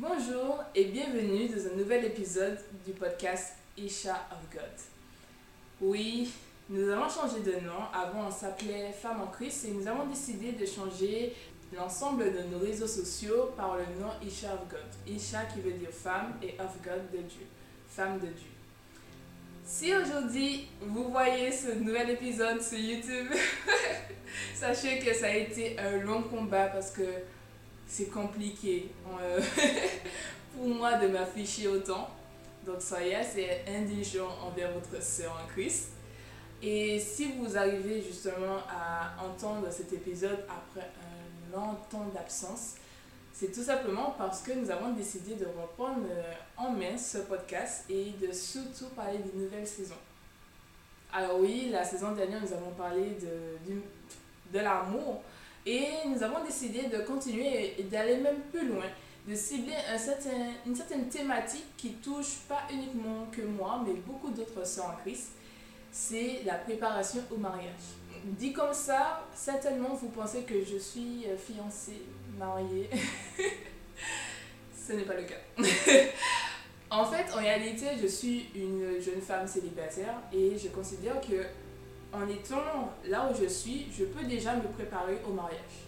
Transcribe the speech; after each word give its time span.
Bonjour 0.00 0.62
et 0.76 0.84
bienvenue 0.84 1.48
dans 1.48 1.72
un 1.72 1.76
nouvel 1.76 2.04
épisode 2.04 2.56
du 2.86 2.92
podcast 2.92 3.54
Isha 3.76 4.28
of 4.30 4.48
God. 4.52 4.62
Oui, 5.80 6.30
nous 6.70 6.88
avons 6.88 7.08
changé 7.08 7.40
de 7.40 7.66
nom. 7.66 7.82
Avant, 7.92 8.28
on 8.28 8.30
s'appelait 8.30 8.92
Femme 8.92 9.22
en 9.22 9.26
Christ 9.26 9.64
et 9.64 9.72
nous 9.72 9.84
avons 9.88 10.06
décidé 10.06 10.52
de 10.52 10.64
changer 10.64 11.34
l'ensemble 11.76 12.32
de 12.32 12.42
nos 12.44 12.60
réseaux 12.60 12.86
sociaux 12.86 13.50
par 13.56 13.76
le 13.76 13.82
nom 14.00 14.12
Isha 14.22 14.54
of 14.54 14.68
God. 14.70 14.86
Isha 15.12 15.46
qui 15.46 15.62
veut 15.62 15.72
dire 15.72 15.90
femme 15.90 16.34
et 16.44 16.54
of 16.60 16.80
God 16.84 17.10
de 17.12 17.18
Dieu. 17.26 17.46
Femme 17.88 18.20
de 18.20 18.26
Dieu. 18.26 18.52
Si 19.64 19.92
aujourd'hui 19.96 20.68
vous 20.80 21.10
voyez 21.10 21.50
ce 21.50 21.72
nouvel 21.72 22.10
épisode 22.10 22.62
sur 22.62 22.78
YouTube, 22.78 23.32
sachez 24.54 25.00
que 25.00 25.12
ça 25.12 25.26
a 25.26 25.34
été 25.34 25.76
un 25.76 25.96
long 26.04 26.22
combat 26.22 26.66
parce 26.66 26.92
que 26.92 27.02
c'est 27.88 28.10
compliqué 28.10 28.90
euh, 29.20 29.40
pour 30.54 30.66
moi 30.68 30.94
de 30.94 31.08
m'afficher 31.08 31.68
autant. 31.68 32.08
Donc 32.64 32.82
soyez 32.82 33.16
assez 33.16 33.62
indigent 33.66 34.28
envers 34.46 34.70
votre 34.72 35.02
sœur 35.02 35.32
en 35.42 35.48
Christ. 35.48 35.88
Et 36.62 36.98
si 36.98 37.32
vous 37.32 37.56
arrivez 37.56 38.02
justement 38.02 38.58
à 38.68 39.14
entendre 39.24 39.68
cet 39.70 39.92
épisode 39.92 40.44
après 40.48 40.86
un 40.86 41.56
long 41.56 41.76
temps 41.88 42.06
d'absence, 42.14 42.74
c'est 43.32 43.52
tout 43.52 43.62
simplement 43.62 44.16
parce 44.18 44.42
que 44.42 44.52
nous 44.52 44.68
avons 44.68 44.92
décidé 44.92 45.36
de 45.36 45.46
reprendre 45.46 46.06
euh, 46.10 46.32
en 46.56 46.72
main 46.72 46.98
ce 46.98 47.18
podcast 47.18 47.84
et 47.88 48.10
de 48.20 48.32
surtout 48.32 48.88
parler 48.96 49.18
d'une 49.18 49.44
nouvelle 49.44 49.66
saison. 49.66 49.94
Alors 51.12 51.38
oui, 51.38 51.68
la 51.70 51.84
saison 51.84 52.12
dernière, 52.12 52.40
nous 52.42 52.52
avons 52.52 52.72
parlé 52.72 53.16
de, 53.20 54.52
de 54.52 54.58
l'amour, 54.58 55.22
et 55.68 56.08
nous 56.08 56.22
avons 56.22 56.42
décidé 56.42 56.84
de 56.84 56.98
continuer 57.02 57.74
et 57.78 57.82
d'aller 57.82 58.16
même 58.16 58.40
plus 58.50 58.66
loin, 58.68 58.86
de 59.26 59.34
cibler 59.34 59.74
un 59.92 59.98
certain, 59.98 60.54
une 60.66 60.74
certaine 60.74 61.08
thématique 61.08 61.66
qui 61.76 61.92
touche 61.94 62.38
pas 62.48 62.62
uniquement 62.72 63.26
que 63.30 63.42
moi, 63.42 63.84
mais 63.86 63.92
beaucoup 63.92 64.30
d'autres 64.30 64.66
sœurs 64.66 64.86
en 64.86 65.02
Christ. 65.02 65.32
C'est 65.92 66.42
la 66.46 66.54
préparation 66.54 67.20
au 67.30 67.36
mariage. 67.36 67.96
Dit 68.24 68.52
comme 68.52 68.72
ça, 68.72 69.26
certainement 69.34 69.94
vous 69.94 70.08
pensez 70.08 70.42
que 70.42 70.64
je 70.64 70.78
suis 70.78 71.26
euh, 71.26 71.36
fiancée, 71.36 72.02
mariée. 72.38 72.88
Ce 74.88 74.94
n'est 74.94 75.02
pas 75.02 75.14
le 75.14 75.24
cas. 75.24 75.34
en 76.90 77.04
fait, 77.04 77.30
en 77.32 77.38
réalité, 77.38 77.86
je 78.00 78.06
suis 78.06 78.46
une 78.54 79.00
jeune 79.00 79.20
femme 79.20 79.46
célibataire 79.46 80.14
et 80.32 80.56
je 80.58 80.68
considère 80.68 81.20
que 81.20 81.44
en 82.12 82.28
étant 82.28 82.92
là 83.06 83.30
où 83.30 83.34
je 83.34 83.46
suis, 83.46 83.86
je 83.92 84.04
peux 84.04 84.24
déjà 84.24 84.56
me 84.56 84.68
préparer 84.68 85.18
au 85.28 85.32
mariage. 85.32 85.86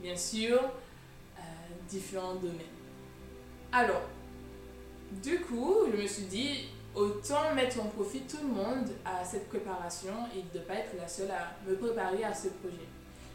Bien 0.00 0.16
sûr, 0.16 0.56
euh, 0.58 1.42
différents 1.88 2.36
domaines. 2.36 2.60
Alors, 3.72 4.02
du 5.22 5.40
coup, 5.40 5.86
je 5.92 6.00
me 6.00 6.06
suis 6.06 6.24
dit, 6.24 6.68
autant 6.94 7.54
mettre 7.54 7.80
en 7.80 7.86
profit 7.86 8.20
tout 8.20 8.38
le 8.42 8.48
monde 8.48 8.88
à 9.04 9.24
cette 9.24 9.48
préparation 9.48 10.14
et 10.34 10.42
de 10.52 10.58
ne 10.58 10.64
pas 10.64 10.74
être 10.74 10.96
la 10.96 11.08
seule 11.08 11.30
à 11.30 11.54
me 11.68 11.76
préparer 11.76 12.24
à 12.24 12.34
ce 12.34 12.48
projet. 12.48 12.88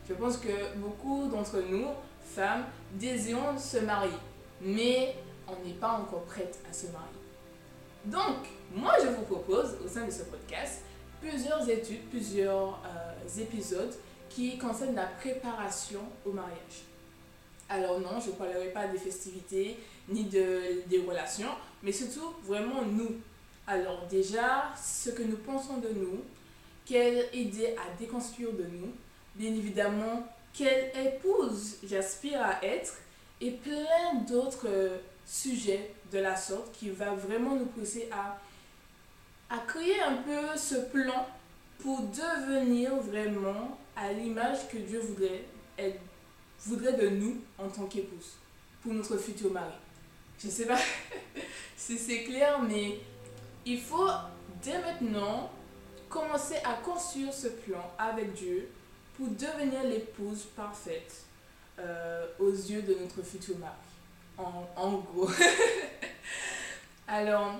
Je 0.07 0.13
pense 0.13 0.37
que 0.37 0.75
beaucoup 0.77 1.27
d'entre 1.27 1.61
nous, 1.61 1.87
femmes, 2.23 2.65
désirons 2.93 3.57
se 3.57 3.77
marier, 3.77 4.17
mais 4.61 5.15
on 5.47 5.65
n'est 5.65 5.73
pas 5.73 5.91
encore 5.91 6.23
prête 6.23 6.59
à 6.69 6.73
se 6.73 6.87
marier. 6.87 7.07
Donc, 8.05 8.47
moi, 8.73 8.93
je 9.01 9.07
vous 9.07 9.23
propose, 9.23 9.77
au 9.83 9.87
sein 9.87 10.05
de 10.05 10.11
ce 10.11 10.23
podcast, 10.23 10.81
plusieurs 11.21 11.67
études, 11.69 12.09
plusieurs 12.09 12.81
euh, 12.85 13.41
épisodes 13.41 13.93
qui 14.29 14.57
concernent 14.57 14.95
la 14.95 15.07
préparation 15.07 16.01
au 16.25 16.31
mariage. 16.31 16.83
Alors 17.69 17.99
non, 17.99 18.19
je 18.19 18.29
ne 18.29 18.35
parlerai 18.35 18.67
pas 18.67 18.87
des 18.87 18.97
festivités 18.97 19.77
ni 20.09 20.25
de, 20.25 20.87
des 20.87 20.99
relations, 20.99 21.49
mais 21.81 21.91
surtout 21.91 22.33
vraiment 22.43 22.83
nous. 22.83 23.15
Alors 23.65 24.05
déjà, 24.07 24.73
ce 24.75 25.09
que 25.09 25.23
nous 25.23 25.37
pensons 25.37 25.77
de 25.77 25.89
nous, 25.89 26.21
quelle 26.85 27.27
idée 27.33 27.75
à 27.77 27.97
déconstruire 27.99 28.51
de 28.51 28.63
nous, 28.63 28.93
bien 29.35 29.49
évidemment, 29.49 30.27
quelle 30.53 30.91
épouse 30.95 31.77
j'aspire 31.83 32.41
à 32.41 32.63
être, 32.63 32.93
et 33.41 33.51
plein 33.51 34.21
d'autres 34.27 34.67
sujets 35.25 35.91
de 36.11 36.19
la 36.19 36.35
sorte 36.35 36.71
qui 36.73 36.89
va 36.89 37.13
vraiment 37.13 37.55
nous 37.55 37.65
pousser 37.65 38.07
à 38.11 38.37
à 39.49 39.59
créer 39.59 40.01
un 40.01 40.15
peu 40.17 40.57
ce 40.57 40.75
plan 40.75 41.27
pour 41.79 42.01
devenir 42.01 42.95
vraiment 42.97 43.77
à 43.95 44.11
l'image 44.11 44.67
que 44.69 44.77
Dieu 44.77 44.99
voudrait, 44.99 45.45
voudrait 46.59 46.93
de 46.93 47.09
nous 47.09 47.41
en 47.57 47.67
tant 47.67 47.85
qu'épouse, 47.85 48.33
pour 48.81 48.93
notre 48.93 49.17
futur 49.17 49.51
mari. 49.51 49.73
Je 50.39 50.49
sais 50.49 50.65
pas 50.65 50.79
si 51.77 51.97
c'est 51.97 52.23
clair, 52.23 52.59
mais 52.61 52.99
il 53.65 53.79
faut 53.79 54.09
dès 54.63 54.79
maintenant 54.79 55.51
commencer 56.09 56.55
à 56.63 56.73
construire 56.83 57.33
ce 57.33 57.47
plan 57.47 57.91
avec 57.97 58.33
Dieu 58.33 58.69
pour 59.15 59.27
devenir 59.27 59.83
l'épouse 59.83 60.45
parfaite 60.55 61.23
euh, 61.79 62.27
aux 62.39 62.51
yeux 62.51 62.81
de 62.81 62.95
notre 62.95 63.21
futur 63.21 63.57
mari. 63.57 63.73
En 64.37 64.91
gros. 64.97 65.29
Alors, 67.07 67.59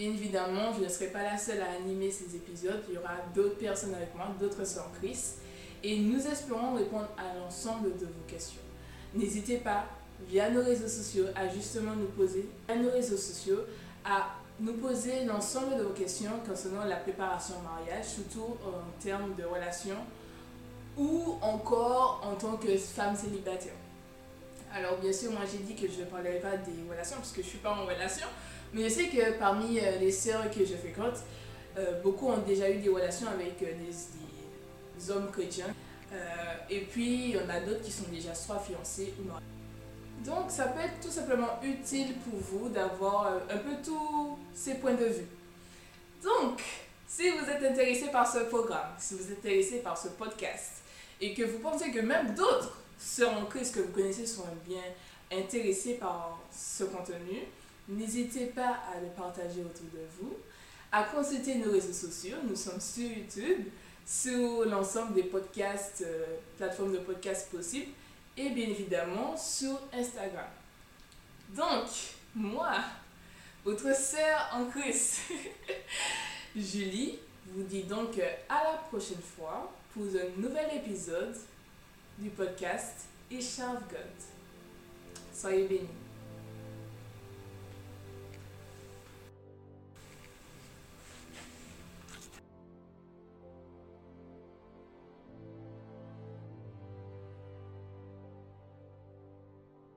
Bien 0.00 0.12
évidemment, 0.12 0.72
je 0.74 0.82
ne 0.82 0.88
serai 0.88 1.08
pas 1.08 1.22
la 1.22 1.36
seule 1.36 1.60
à 1.60 1.72
animer 1.72 2.10
ces 2.10 2.34
épisodes. 2.34 2.82
Il 2.88 2.94
y 2.94 2.96
aura 2.96 3.16
d'autres 3.34 3.58
personnes 3.58 3.94
avec 3.94 4.14
moi, 4.14 4.28
d'autres 4.40 4.66
sœurs 4.66 4.88
Christ. 4.98 5.40
Et 5.84 5.98
nous 5.98 6.26
espérons 6.26 6.74
répondre 6.74 7.08
à 7.18 7.38
l'ensemble 7.38 7.98
de 7.98 8.06
vos 8.06 8.24
questions. 8.26 8.62
N'hésitez 9.14 9.58
pas, 9.58 9.84
via 10.26 10.48
nos 10.48 10.64
réseaux 10.64 10.88
sociaux, 10.88 11.26
à 11.34 11.46
justement 11.50 11.94
nous 11.94 12.06
poser, 12.06 12.48
via 12.66 12.76
nos 12.76 12.90
réseaux 12.90 13.18
sociaux, 13.18 13.58
à 14.02 14.36
nous 14.58 14.72
poser 14.72 15.24
l'ensemble 15.26 15.76
de 15.76 15.82
vos 15.82 15.92
questions 15.92 16.32
concernant 16.48 16.86
la 16.86 16.96
préparation 16.96 17.56
au 17.58 17.62
mariage, 17.62 18.06
surtout 18.06 18.56
en 18.64 19.02
termes 19.02 19.34
de 19.34 19.44
relations 19.44 20.00
ou 20.96 21.34
encore 21.42 22.22
en 22.24 22.36
tant 22.36 22.56
que 22.56 22.74
femme 22.78 23.14
célibataire. 23.14 23.74
Alors 24.72 24.98
bien 24.98 25.12
sûr, 25.12 25.32
moi 25.32 25.42
j'ai 25.50 25.58
dit 25.58 25.74
que 25.74 25.90
je 25.92 26.00
ne 26.00 26.04
parlerai 26.06 26.38
pas 26.38 26.56
des 26.56 26.88
relations 26.88 27.16
parce 27.16 27.30
que 27.32 27.40
je 27.40 27.46
ne 27.46 27.50
suis 27.50 27.58
pas 27.58 27.72
en 27.72 27.84
relation, 27.86 28.26
mais 28.72 28.84
je 28.84 28.88
sais 28.88 29.08
que 29.08 29.38
parmi 29.38 29.80
euh, 29.80 29.98
les 29.98 30.12
sœurs 30.12 30.48
que 30.50 30.64
je 30.64 30.76
fréquente, 30.76 31.18
euh, 31.76 32.00
beaucoup 32.02 32.28
ont 32.28 32.38
déjà 32.38 32.70
eu 32.70 32.78
des 32.78 32.88
relations 32.88 33.26
avec 33.28 33.60
euh, 33.62 33.72
des, 33.74 35.10
hommes 35.10 35.30
chrétiens. 35.30 35.74
et 36.68 36.80
puis, 36.80 37.30
il 37.30 37.30
y 37.30 37.38
en 37.38 37.48
a 37.48 37.58
d'autres 37.60 37.80
qui 37.80 37.90
sont 37.90 38.08
déjà 38.12 38.34
soit 38.34 38.58
fiancés 38.58 39.14
ou 39.18 39.26
mariés. 39.26 39.46
Donc, 40.22 40.50
ça 40.50 40.66
peut 40.66 40.80
être 40.80 41.00
tout 41.00 41.10
simplement 41.10 41.58
utile 41.62 42.16
pour 42.16 42.38
vous 42.38 42.68
d'avoir 42.68 43.28
un 43.48 43.56
peu 43.56 43.76
tous 43.82 44.38
ces 44.52 44.74
points 44.74 44.92
de 44.92 45.06
vue. 45.06 45.26
Donc, 46.22 46.60
si 47.08 47.30
vous 47.30 47.48
êtes 47.48 47.64
intéressé 47.64 48.08
par 48.08 48.30
ce 48.30 48.40
programme, 48.40 48.90
si 48.98 49.14
vous 49.14 49.32
êtes 49.32 49.38
intéressé 49.38 49.78
par 49.78 49.96
ce 49.96 50.08
podcast, 50.08 50.82
et 51.18 51.32
que 51.32 51.44
vous 51.44 51.60
pensez 51.60 51.90
que 51.90 52.00
même 52.00 52.34
d'autres 52.34 52.76
sœurs 53.00 53.36
en 53.36 53.46
Christ 53.46 53.74
que 53.74 53.80
vous 53.80 53.92
connaissez 53.92 54.26
sont 54.26 54.44
bien 54.66 54.82
intéressés 55.32 55.94
par 55.94 56.38
ce 56.52 56.84
contenu, 56.84 57.42
N'hésitez 57.90 58.46
pas 58.46 58.78
à 58.94 59.00
le 59.00 59.08
partager 59.08 59.62
autour 59.62 59.86
de 59.92 60.06
vous, 60.20 60.36
à 60.92 61.02
consulter 61.02 61.56
nos 61.56 61.72
réseaux 61.72 61.92
sociaux. 61.92 62.36
Nous 62.48 62.54
sommes 62.54 62.80
sur 62.80 63.10
YouTube, 63.10 63.66
sur 64.06 64.64
l'ensemble 64.64 65.14
des 65.14 65.24
podcasts, 65.24 66.02
euh, 66.06 66.36
plateformes 66.56 66.92
de 66.92 66.98
podcasts 66.98 67.50
possibles, 67.50 67.90
et 68.36 68.50
bien 68.50 68.68
évidemment 68.68 69.36
sur 69.36 69.80
Instagram. 69.92 70.46
Donc, 71.48 71.88
moi, 72.32 72.76
votre 73.64 73.94
sœur 73.96 74.50
en 74.52 74.66
Christ, 74.66 75.22
Julie, 76.56 77.18
vous 77.46 77.64
dit 77.64 77.82
donc 77.82 78.20
à 78.48 78.64
la 78.64 78.78
prochaine 78.88 79.20
fois 79.36 79.72
pour 79.92 80.04
un 80.04 80.40
nouvel 80.40 80.68
épisode 80.76 81.34
du 82.20 82.28
podcast 82.30 83.08
of 83.76 83.88
God. 83.88 84.12
Soyez 85.32 85.66
bénis. 85.68 85.88